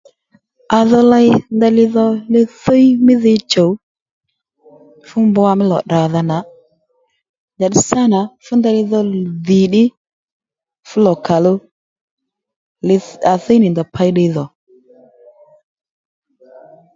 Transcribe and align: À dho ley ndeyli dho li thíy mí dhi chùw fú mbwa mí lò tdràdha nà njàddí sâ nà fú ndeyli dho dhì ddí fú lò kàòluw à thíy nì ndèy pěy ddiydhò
À 0.77 0.79
dho 0.89 1.01
ley 1.11 1.27
ndeyli 1.55 1.85
dho 1.95 2.07
li 2.33 2.41
thíy 2.61 2.85
mí 3.05 3.13
dhi 3.23 3.33
chùw 3.51 3.71
fú 5.07 5.17
mbwa 5.29 5.51
mí 5.57 5.65
lò 5.71 5.77
tdràdha 5.83 6.21
nà 6.31 6.37
njàddí 7.55 7.79
sâ 7.89 8.01
nà 8.13 8.19
fú 8.45 8.51
ndeyli 8.57 8.83
dho 8.91 8.99
dhì 9.45 9.61
ddí 9.69 9.83
fú 10.87 10.97
lò 11.05 11.13
kàòluw 11.25 11.57
à 13.31 13.33
thíy 13.43 13.57
nì 13.59 13.67
ndèy 13.71 13.87
pěy 13.95 14.09
ddiydhò 14.13 14.45